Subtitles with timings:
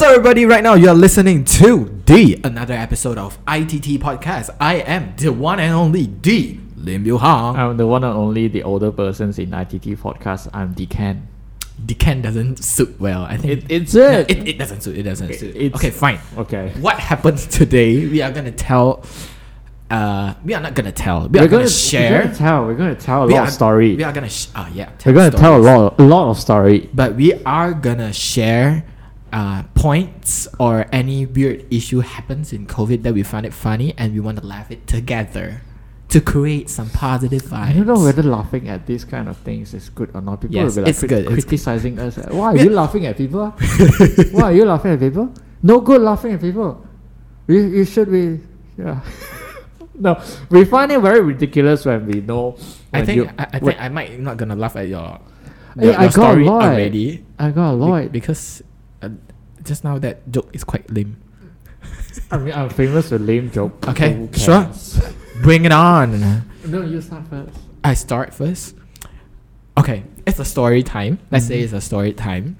[0.00, 0.46] What's up, everybody?
[0.46, 4.48] Right now, you're listening to the another episode of ITT Podcast.
[4.58, 7.18] I am the one and only D Lim Yu.
[7.18, 10.48] I'm the one and only the older persons in ITT podcast.
[10.54, 11.26] I'm Decan.
[11.84, 13.24] Decan doesn't suit well.
[13.24, 14.30] I think It, it's No, it.
[14.30, 14.96] it, it doesn't suit.
[14.96, 15.54] It doesn't Okay, suit.
[15.56, 16.18] it's- okay, fine.
[16.38, 16.72] okay.
[16.80, 18.06] What happened today?
[18.06, 19.04] We are gonna tell.
[19.90, 21.28] Uh, we are not gonna tell.
[21.28, 22.10] We are gonna, gonna share.
[22.12, 22.64] We're gonna tell.
[22.64, 23.96] We're gonna tell a we lot are, of story.
[23.96, 24.30] We are gonna.
[24.30, 24.88] Sh- oh yeah.
[25.04, 26.88] We're gonna tell a lot, a lot of story.
[26.94, 28.86] But we are gonna share
[29.32, 34.12] uh, points or any weird issue happens in COVID that we find it funny and
[34.12, 35.62] we want to laugh it together
[36.08, 37.70] to create some positive vibes.
[37.70, 40.40] I don't know whether laughing at these kind of things is good or not.
[40.40, 42.16] People Yes, will be like it's crit- good, it's criticizing us.
[42.30, 43.50] Why are you laughing at people?
[44.32, 45.32] Why are you laughing at people?
[45.62, 46.84] No good laughing at people.
[47.46, 48.40] You, you should be.
[48.76, 49.00] Yeah.
[49.94, 50.20] no,
[50.50, 52.56] we find it very ridiculous when we know.
[52.92, 55.20] I think you- I, I when- think I might not gonna laugh at your,
[55.78, 56.62] your, I your got a story lot.
[56.64, 58.10] already I got a be- lot.
[58.12, 58.62] because
[59.02, 59.08] uh,
[59.64, 61.16] just now that joke is quite lame.
[62.30, 63.86] I mean, I'm famous with lame joke.
[63.88, 64.64] Okay, Who sure.
[64.64, 65.00] cares?
[65.42, 66.44] Bring it on.
[66.66, 67.56] No, you start first.
[67.82, 68.76] I start first.
[69.78, 71.18] Okay, it's a story time.
[71.30, 71.64] Let's say Mhm.
[71.64, 72.56] it's a story time.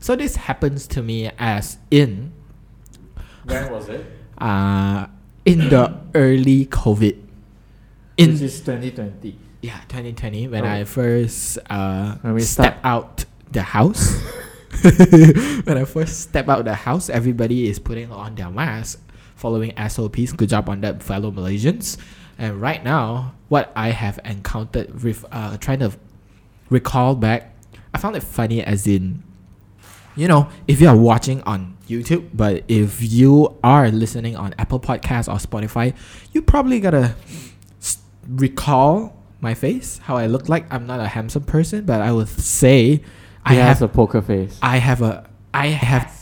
[0.00, 2.32] So this happens to me as in
[3.44, 4.04] When was it?
[4.38, 5.06] uh
[5.44, 7.16] in the early COVID.
[8.16, 9.36] In this is 2020.
[9.62, 10.68] yeah, 2020 when Oh.
[10.80, 14.16] I first uh When we step start- out the house.
[15.64, 19.00] when I first step out of the house, everybody is putting on their mask,
[19.34, 20.32] following SOPs.
[20.32, 21.96] Good job on that, fellow Malaysians.
[22.38, 25.92] And right now, what I have encountered with uh trying to
[26.68, 27.54] recall back,
[27.94, 29.22] I found it funny as in
[30.16, 34.80] you know, if you are watching on YouTube, but if you are listening on Apple
[34.80, 35.94] Podcasts or Spotify,
[36.32, 37.14] you probably gotta
[38.26, 40.72] recall my face, how I look like.
[40.72, 43.02] I'm not a handsome person, but I would say
[43.46, 44.58] I have a poker face.
[44.62, 45.24] I have a
[45.54, 46.12] I have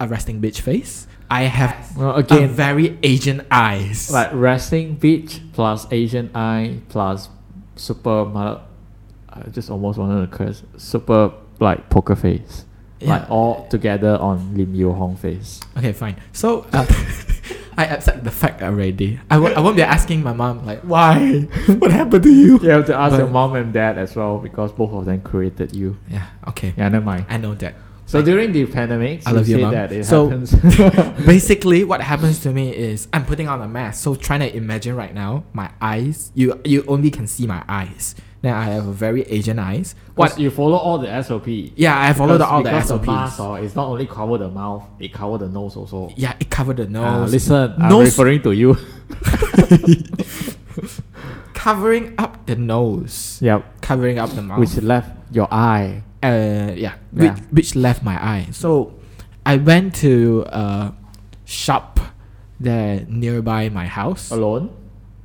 [0.00, 1.06] a resting bitch face.
[1.30, 4.10] I have Well, a again, very Asian eyes.
[4.10, 7.28] like resting beach plus Asian eye plus
[7.76, 8.24] super.
[8.24, 8.60] mother-
[9.28, 10.62] I just almost wanted to curse.
[10.76, 12.64] Super like poker face.
[13.00, 15.60] Like all together on Lim Yu Hong face.
[15.76, 16.16] Okay, fine.
[16.32, 16.84] So uh,
[17.78, 19.20] I accept the fact already.
[19.30, 21.46] I w- I won't be asking my mom like why
[21.78, 22.58] what happened to you.
[22.58, 25.20] You have to ask But- your mom and dad as well because both of them
[25.22, 25.96] created you.
[26.10, 26.26] Yeah.
[26.50, 26.74] Okay.
[26.76, 27.26] Yeah, never mind.
[27.30, 27.74] I know that.
[28.08, 29.72] So during the pandemic, I love you, say Mom.
[29.74, 30.54] that it So- happens.
[31.26, 34.02] Basically, what happens to me is I'm putting on a mask.
[34.02, 36.32] So trying to imagine right now, my eyes.
[36.34, 38.14] You you only can see my eyes.
[38.40, 39.94] Then I have a very Asian eyes.
[40.14, 41.48] what you follow all the SOP.
[41.76, 43.06] Yeah, I follow the, all the because SOPs.
[43.06, 46.10] mask, oh, it's not only cover the mouth, it cover the nose also.
[46.16, 46.88] yeah, it cover the Ah,
[47.26, 47.32] nose.
[47.32, 48.76] listen, I'm Nose- referring to you.
[51.54, 53.38] covering up the nose.
[53.42, 53.64] yep.
[53.82, 54.60] Covering up the mouth.
[54.60, 56.04] Which left your eye.
[56.22, 57.34] Uh yeah, Yeah.
[57.34, 58.94] Which, which left my eye so
[59.46, 60.90] i went to uh
[61.44, 62.00] shop
[62.60, 64.70] there nearby my house Alone?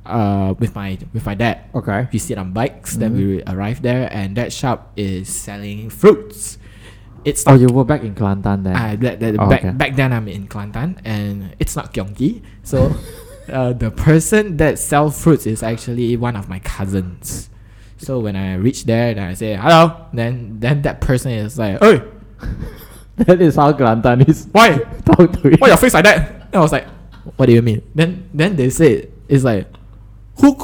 [0.06, 2.06] uh with my with my dad Okay.
[2.12, 3.16] we sit on bikes then Mhm.
[3.16, 6.58] we arrived there and that shop is selling fruits
[7.24, 8.76] it's Oh, you were back in Kelantan then.
[8.76, 9.70] uh, that, that, Oh, back, okay.
[9.72, 12.42] back then I'm in Kelantan and it's not Gyeonggi.
[12.62, 12.92] So
[13.48, 17.48] uh, the person that sells fruits is actually one of my cousins.
[17.98, 20.06] So when I reach there, then I say hello.
[20.12, 22.02] Then then that person is like, "Hey,
[23.16, 24.48] that is how Kelantan is.
[24.52, 24.78] why?
[25.06, 25.56] Talk to you.
[25.58, 26.86] Why your face like that?" And I was like,
[27.36, 29.68] "What do you mean?" Then then they said, "It's like,
[30.40, 30.54] who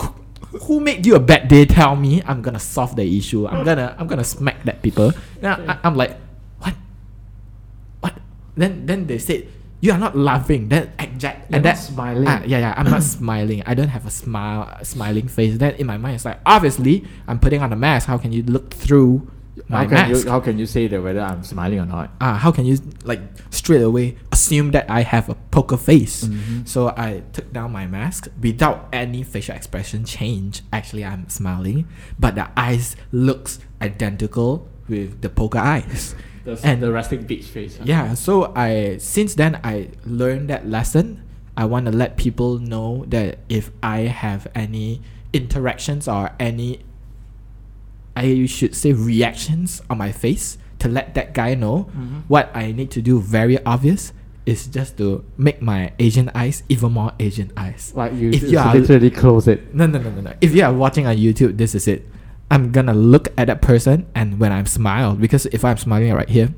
[0.66, 1.64] who made you a bad day?
[1.64, 2.22] Tell me.
[2.26, 3.46] I'm gonna solve the issue.
[3.46, 6.18] I'm gonna I'm gonna smack that people." Then I, I'm like,
[6.58, 6.74] "What?
[8.00, 8.14] What?"
[8.56, 9.46] Then then they said,
[9.80, 12.28] "You are not laughing." Then exact You're and not that smiling.
[12.28, 12.74] Ah, yeah, yeah.
[12.76, 13.62] I'm not smiling.
[13.66, 15.58] I don't have a smile, smiling face.
[15.58, 18.06] Then in my mind, it's like obviously I'm putting on a mask.
[18.06, 19.30] How can you look through
[19.68, 20.24] my How can mask?
[20.24, 22.10] you how can you say that whether I'm smiling or not?
[22.20, 23.20] ah, how can you like
[23.50, 26.24] straight away assume that I have a poker face?
[26.24, 26.66] Mhm.
[26.66, 30.62] So I took down my mask without any facial expression change.
[30.72, 31.86] Actually, I'm smiling,
[32.18, 36.14] but the eyes looks identical with the poker eyes.
[36.44, 37.76] The, And- the resting beach face.
[37.76, 37.84] huh?
[37.86, 41.22] Yeah, so I since then I learned that lesson.
[41.56, 45.02] I want to let people know that if I have any
[45.32, 46.80] interactions or any
[48.16, 52.22] I should say reactions on my face to let that guy know Mhm.
[52.28, 54.12] what I need to do very obvious
[54.46, 57.92] is just to make my Asian eyes even more Asian eyes.
[57.94, 59.74] Like you If you are- literally close it.
[59.74, 60.32] No, no, no, no, no.
[60.40, 62.08] If you are watching on YouTube, this is it.
[62.50, 66.28] I'm gonna look at that person, and when I'm smile, because if I'm smiling right
[66.28, 66.50] here,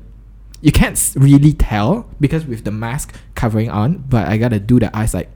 [0.61, 4.03] you can't really tell because with the mask covering on.
[4.09, 5.29] But I gotta do the eyes like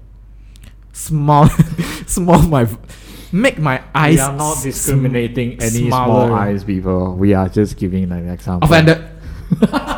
[0.94, 1.48] small,
[2.07, 2.65] small my,
[3.31, 4.15] make my eyes.
[4.18, 6.25] we are not discriminating any smaller.
[6.27, 7.13] small eyes people.
[7.15, 8.65] We are just giving an example.
[8.68, 9.04] Offended.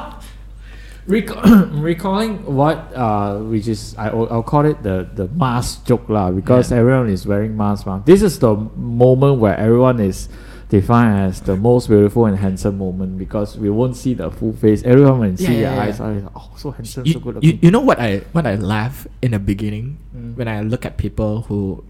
[1.09, 1.41] Recall,
[1.81, 6.69] recalling what uh which is I I'll call it the the mask joke lah because
[6.69, 6.77] Yeah.
[6.85, 8.03] everyone is wearing mask now.
[8.05, 10.29] This is the moment where everyone is
[10.69, 14.83] defined as the most beautiful and handsome moment because we won't see the full face.
[14.83, 15.81] Everyone when Yeah, see yeah, your yeah.
[15.81, 17.59] eyes are like, oh so handsome, You, so good looking.
[17.61, 20.35] you know what I what I laugh in the beginning Mm.
[20.37, 21.83] when I look at people who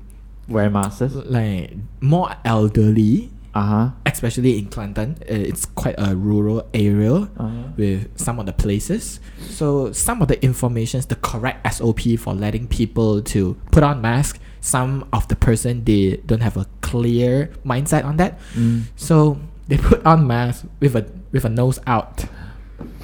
[0.48, 1.14] Wear masks.
[1.28, 3.90] like more elderly, Uh huh.
[4.06, 5.20] especially in Kelantan.
[5.22, 7.50] Uh, it's quite a rural area Uh-huh.
[7.78, 9.20] with some of the places.
[9.50, 14.40] So some of the informations, the correct SOP for letting people to put on mask.
[14.62, 18.40] Some of the person they don't have a clear mindset on that.
[18.54, 18.84] Mm.
[18.96, 22.26] So they put on mask with a with a nose out.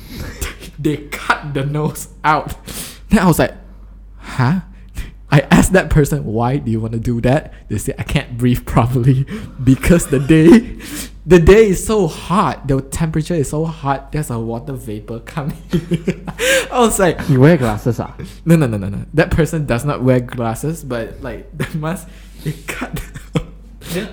[0.80, 2.56] they cut the nose out.
[3.10, 3.54] Then I was like,
[4.18, 4.62] huh?
[5.32, 7.54] I asked that person, why do you want to do that?
[7.68, 9.26] They said, I can't breathe properly
[9.64, 10.78] because the day,
[11.26, 12.68] the day is so hot.
[12.68, 14.12] The temperature is so hot.
[14.12, 15.58] There's a water vapor coming.
[16.72, 18.14] I was like, You wear glasses ah?
[18.46, 19.06] no, no, no, no, no.
[19.14, 22.08] That person does not wear glasses, but like the mask,
[22.44, 23.02] they cut.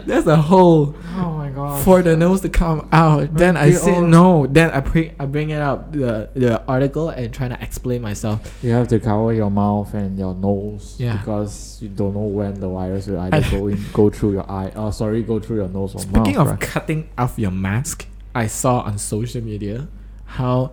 [0.07, 1.83] There's a hole Oh my god.
[1.85, 3.35] for the nose to come out.
[3.35, 4.47] Then I say all- no.
[4.47, 8.39] Then I bring I bring it up the the article and try to explain myself.
[8.63, 11.17] You have to cover your mouth and your nose Yeah.
[11.19, 14.73] because you don't know when the virus will either go in, go through your eye.
[14.77, 16.47] Oh, sorry, go through your nose or Speaking mouth.
[16.47, 16.61] of right?
[16.61, 19.89] cutting off your mask, I saw on social media
[20.25, 20.73] how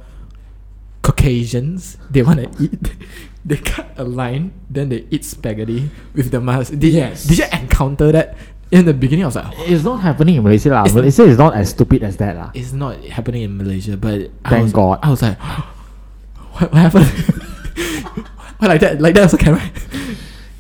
[1.01, 2.91] Caucasians they want to eat.
[3.45, 6.73] They cut a line, then they eat spaghetti with the mask.
[6.77, 7.23] Did, Yes.
[7.25, 8.35] Did you encounter that
[8.71, 9.23] in the beginning?
[9.25, 10.83] I was like, It's not happening in Malaysia lah.
[10.85, 12.51] It's- Malaysia is not as stupid as that lah.
[12.53, 14.99] it's not happening in Malaysia, but I Thank was, God.
[15.01, 15.37] I was like,
[16.53, 17.09] what, what happened?
[18.61, 19.01] like that?
[19.01, 19.71] Like that also can right?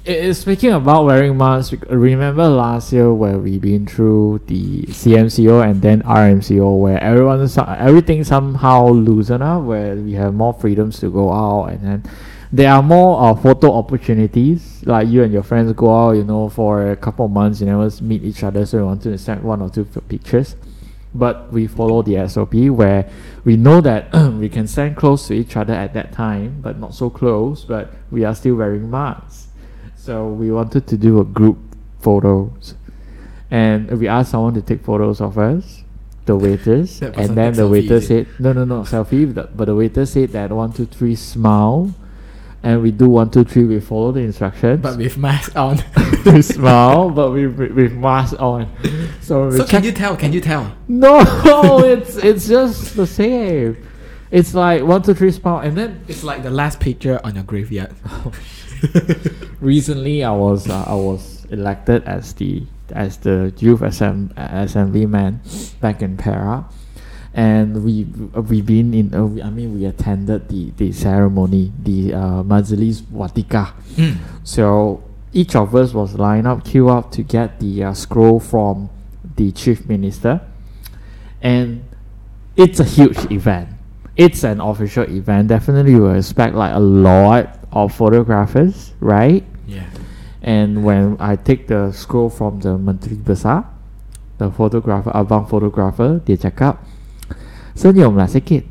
[0.07, 4.83] Eh, eh, Speaking about wearing masks, rec- remember last year where we been through the
[4.89, 10.53] CMCO and then RMCO where everyone so- everything somehow loosen up where we have more
[10.53, 11.99] freedoms to go out and then
[12.51, 16.49] there are more uh, photo opportunities like you and your friends go out you know
[16.49, 19.43] for a couple of months you never meet each other so you want to send
[19.43, 20.55] one or two pictures
[21.13, 23.09] but we follow the SOP where
[23.43, 26.93] we know that we can stand close to each other at that time, but not
[26.93, 29.47] so close, but we are still wearing masks.
[29.95, 31.57] So we wanted to do a group
[31.99, 32.75] photos,
[33.51, 35.83] and we asked someone to take photos of us,
[36.25, 40.29] the waiters, and then the waiter said, "No, no, no, selfie." But the waiter said
[40.29, 41.93] that one, two, three, smile,
[42.63, 43.63] and we do one, two, three.
[43.63, 44.81] We follow the instructions.
[44.81, 45.83] But with mask on.
[46.25, 48.67] we smile, but we with, with mask on.
[49.21, 50.15] So, so can you tell?
[50.15, 50.75] Can you tell?
[50.87, 51.19] no,
[51.83, 53.77] it's it's just the same.
[54.31, 57.43] It's like one, two, three, smile, and then It's like the last picture on your
[57.43, 57.95] graveyard.
[59.59, 65.41] recently I was uh, I was elected as the as the youth assemb- assembly man
[65.81, 66.65] back in Perak,
[67.33, 68.05] and we
[68.49, 73.01] we been in uh, we, I mean we attended the the ceremony the uh, Majlis
[73.13, 73.73] Watikah.
[73.95, 74.17] Mm.
[74.43, 78.89] So each of us was lined up, queue up to get the uh, scroll from
[79.35, 80.41] the chief minister,
[81.41, 81.83] and
[82.55, 83.69] it's a huge event.
[84.17, 85.47] It's an official event.
[85.47, 89.45] Definitely, you will expect like a lot of photographers, right?
[89.67, 89.85] Yeah.
[90.41, 93.69] And when I take the scroll from the Menteri Besar,
[94.39, 96.83] the photographer, abang photographer, dia cakap,
[97.79, 98.67] senyumlah sikit.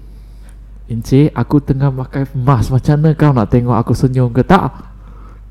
[0.89, 2.73] Encik, aku tengah pakai mask.
[2.73, 4.73] Macam mana kau nak tengok aku senyum ke tak?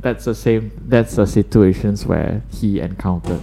[0.02, 0.70] That's the same.
[0.78, 3.42] That's the situations where he encountered.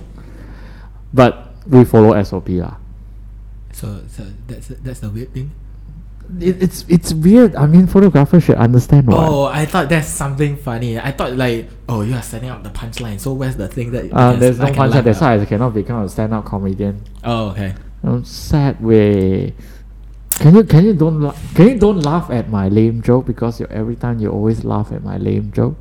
[1.10, 2.78] But we follow SOP lah.
[3.74, 5.50] So, so that's that's the weird thing.
[6.40, 7.54] It, it's it's weird.
[7.54, 9.18] I mean, photographers should understand what.
[9.18, 10.98] Oh, I thought that's something funny.
[10.98, 13.18] I thought like, oh, you are setting up the punchline.
[13.18, 14.10] So where's the thing that?
[14.10, 14.94] Uh, there's no can punch.
[14.94, 15.38] laugh That's at?
[15.38, 17.02] why I cannot become a stand-up comedian.
[17.22, 17.74] Oh, okay.
[18.02, 19.54] Um, sad way.
[20.40, 23.60] Can you can you don't la- can you don't laugh at my lame joke because
[23.60, 25.76] you every time you always laugh at my lame joke.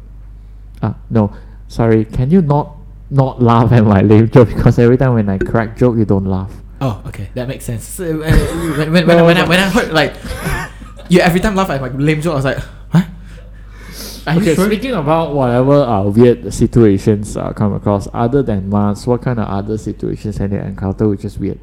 [0.82, 1.34] Ah no,
[1.68, 2.06] sorry.
[2.06, 2.78] Can you not
[3.10, 6.26] not laugh at my lame joke because every time when I crack joke you don't
[6.26, 6.52] laugh.
[6.82, 7.30] Oh, okay.
[7.34, 7.84] That makes sense.
[7.88, 8.30] So, uh,
[8.78, 10.14] when, when, when, I- when, I, when I heard like,
[11.10, 12.58] you every time laugh at my lame joke, I was like,
[12.92, 13.04] huh?
[14.28, 14.66] Are okay, sure?
[14.68, 19.48] speaking about whatever uh, weird situations uh, come across, other than masks, what kind of
[19.48, 21.60] other situations have you encountered which is weird?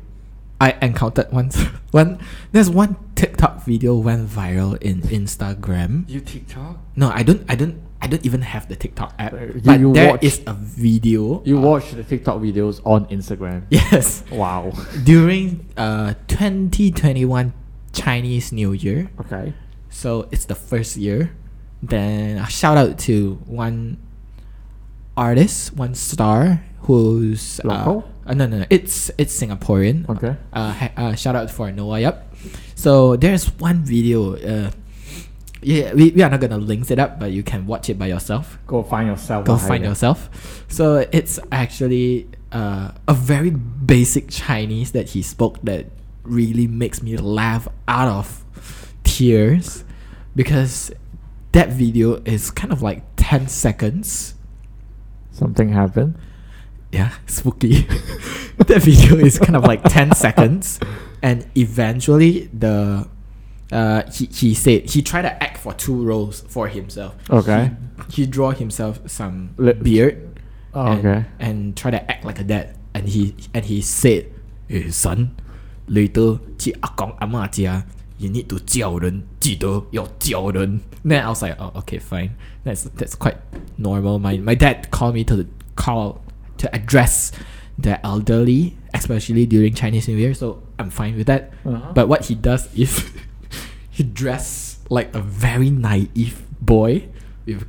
[0.61, 1.57] I encountered once
[1.91, 2.21] one
[2.53, 6.09] there's one TikTok video went viral in Instagram.
[6.09, 6.79] You TikTok?
[6.97, 9.33] No, I don't I don't I don't even have the TikTok app.
[9.33, 11.43] You- but you there watch- is a video.
[11.45, 13.65] You uh, watch the TikTok videos on Instagram.
[13.71, 14.23] Yes.
[14.31, 14.73] Wow.
[15.05, 17.53] During uh 2021
[17.93, 19.11] Chinese New Year.
[19.21, 19.53] Okay.
[19.89, 21.33] So it's the first year.
[21.83, 23.97] Then a shout out to one
[25.17, 27.99] artist, one star who's uh, Local?
[28.05, 28.67] Uh, no, no, no.
[28.71, 30.09] It's it's Singaporean.
[30.09, 30.37] Okay.
[30.53, 32.35] Uh, ha- uh, shout out for Noah Yap.
[32.75, 34.37] So there's one video.
[34.37, 34.71] Uh,
[35.63, 38.07] yeah, we, we are not gonna link it up, but you can watch it by
[38.07, 38.59] yourself.
[38.67, 39.45] Go find yourself.
[39.45, 40.65] Go find yourself.
[40.69, 45.87] So it's actually uh, a very basic Chinese that he spoke that
[46.23, 48.45] really makes me laugh out of
[49.05, 49.85] tears
[50.37, 50.93] because
[51.53, 54.35] that video is kind of like 10 seconds.
[55.33, 56.17] Something happened
[56.92, 57.82] Yeah, spooky.
[58.58, 60.80] that video is kind of like 10 seconds.
[61.22, 63.08] And eventually, the
[63.72, 67.16] uh, he, he said he tried to act for two roles for himself.
[67.30, 67.72] Okay.
[68.12, 70.40] He, he draw himself some Lip- beard
[70.74, 71.26] Oh, and, okay.
[71.40, 72.78] and try to act like a dad.
[72.94, 74.28] And he and he said,
[74.70, 75.32] "Hey son,
[75.88, 77.84] later 去阿公阿嬷家
[78.20, 82.32] you need to 叫人，记得要叫人." Then I was like, "Oh, okay, fine.
[82.64, 83.38] That's that's quite
[83.78, 86.22] normal." My my dad called me to call
[86.61, 87.33] to address
[87.79, 91.53] the elderly, especially during Chinese New Year, so I'm fine with that.
[91.65, 91.93] Uh-huh.
[91.95, 93.09] But what he does is
[93.91, 97.09] he dress like a very naive boy
[97.47, 97.67] with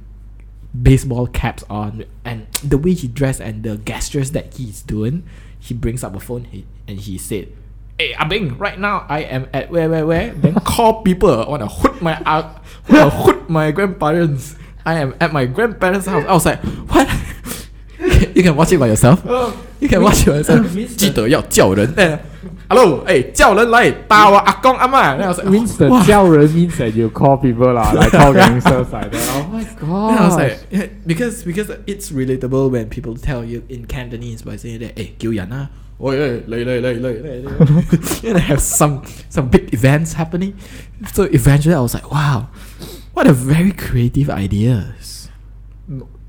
[0.71, 5.21] baseball caps on and the way he dressed and the gestures that he's doing
[5.59, 6.47] he brings up a phone
[6.87, 7.51] and he said
[7.99, 10.33] hey abing right now i am at where where where?
[10.41, 11.43] Then call people.
[11.43, 14.55] I want to hoot my want to hoot my grandparents.
[14.85, 16.25] I am at my grandparents house.
[16.25, 17.07] I was like what
[18.34, 19.20] you can watch it by yourself
[19.80, 22.18] you can watch it by yourself Means 记得要叫人 Then,
[22.68, 26.04] hello 哎叫人来打我阿公阿嬷 then I was like means the wow.
[26.04, 29.28] 叫人 means that you call people lah, like call gangsters like that.
[29.34, 30.10] Oh my god.
[30.10, 34.42] Then I was like, yeah, because because it's relatable when people tell you in Cantonese
[34.42, 40.54] by saying that, hey, 叫人啊，喂喂，嚟嚟嚟嚟嚟嚟 and I have some some big events happening.
[41.14, 42.48] So eventually, I was like, wow,
[43.14, 45.19] what a very creative ideas.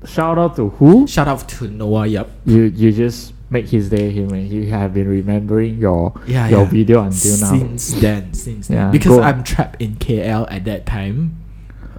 [0.05, 1.07] shout out to who?
[1.07, 2.27] Shout out to Noah Yap.
[2.45, 4.09] You you just make his day.
[4.11, 6.69] He may, he have been remembering your Yeah, your yeah.
[6.69, 7.51] video until now.
[7.53, 11.37] Since then, since then, Yeah, because go- I'm trapped in KL at that time.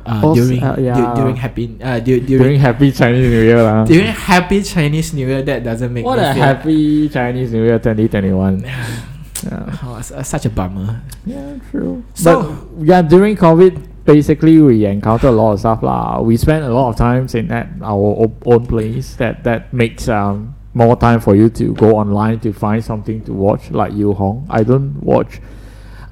[0.05, 1.15] Uh, Also, during uh, yeah.
[1.17, 3.89] during happy uh, du- During during Happy Chinese New Year lah.
[3.89, 7.79] during happy Chinese New Year, that doesn't make What a feel happy Chinese New Year
[7.81, 8.69] 2021.
[8.69, 9.81] Yeah.
[9.85, 11.01] Oh, uh, such a bummer.
[11.25, 12.05] Yeah, true.
[12.13, 16.21] So- but, yeah, during COVID, basically we encounter a lot of stuff lah.
[16.21, 19.17] We spend a lot of times in at our own place.
[19.17, 23.33] That that makes um more time for you to go online to find something to
[23.33, 23.71] watch.
[23.71, 25.41] Like you Hong, I don't watch.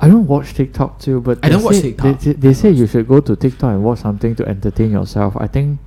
[0.00, 2.20] I don't watch TikTok too, but I they don't watch say- TikTok.
[2.20, 5.37] They, they say you should go to TikTok and watch something to entertain yourself.
[5.38, 5.78] I think,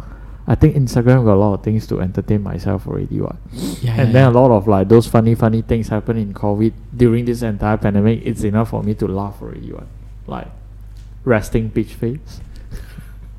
[0.47, 3.19] I think Instagram got a lot of things to entertain myself already.
[3.19, 3.35] What?
[3.51, 4.29] Yeah, and yeah, then yeah.
[4.29, 8.21] a lot of like those funny funny things happen in covid during this entire pandemic
[8.24, 9.88] it's enough for me to laugh already what?
[10.27, 10.47] like
[11.25, 12.39] resting bitch face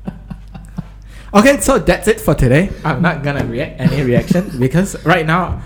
[1.33, 2.69] Okay, so that's it for today.
[2.85, 5.61] I'm not gonna react any reaction because right now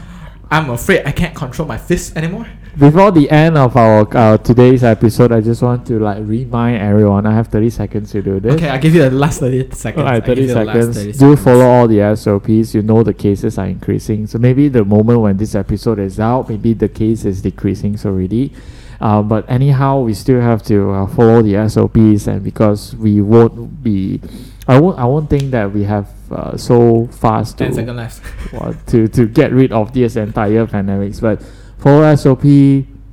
[0.49, 2.47] I'm afraid I can't control my fists anymore.
[2.77, 7.25] before the end of our uh, today's episode i just want to like remind everyone
[7.25, 10.05] i have 30 seconds to do this Okay, I'll give you the last 30 seconds.
[10.05, 10.95] Alright, 30 you the last seconds.
[10.97, 11.43] 30 Do seconds.
[11.43, 12.73] follow all the SOPs.
[12.73, 14.25] You know the cases are increasing.
[14.25, 18.53] So maybe the moment when this episode is out, maybe the case is decreasing already.
[19.01, 23.81] Uh, but anyhow, we still have to uh, follow the SOPs, and because we won't
[23.81, 24.21] be,
[24.67, 27.65] I won't, I won't think that we have uh, so fast to
[28.87, 31.19] to to get rid of this entire pandemics.
[31.19, 31.41] But
[31.79, 32.45] follow SOP.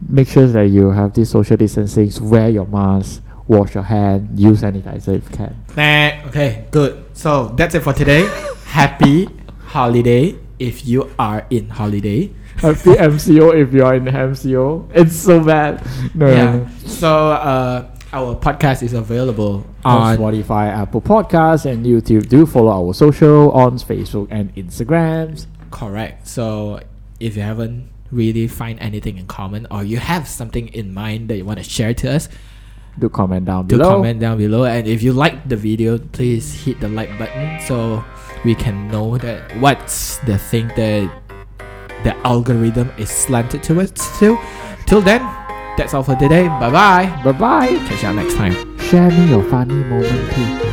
[0.08, 2.12] Make sure that you have this social distancing.
[2.20, 3.22] Wear your mask.
[3.48, 4.38] Wash your hand.
[4.38, 5.56] Use sanitizer if you can.
[5.74, 7.02] Nah, okay, good.
[7.14, 8.28] So that's it for today.
[8.66, 9.26] Happy
[9.64, 12.30] holiday if you are in holiday.
[12.60, 14.90] Happy MCO if you are in MCO.
[14.94, 15.84] It's so bad.
[16.14, 16.52] No, no, Yeah.
[16.56, 16.68] no.
[16.86, 22.28] So uh, our podcast is available On on Spotify, Apple Podcasts, and YouTube.
[22.28, 25.46] Do follow our social on Facebook and Instagrams.
[25.70, 26.26] Correct.
[26.26, 26.80] So
[27.20, 31.36] if you haven't really find anything in common or you have something in mind that
[31.36, 32.28] you want to share to us,
[32.98, 33.90] Do comment down do below.
[33.90, 34.64] Do comment down below.
[34.64, 38.02] And if you like the video, please hit the like button so
[38.44, 41.06] we can know that what's the thing that
[42.04, 44.38] the algorithm is slanted towards to.
[44.86, 45.20] Till then,
[45.76, 46.48] that's all for today.
[46.48, 47.22] Bye bye.
[47.24, 47.68] Bye bye.
[47.88, 48.78] Catch you next time.
[48.78, 50.67] Share me your funny moment too.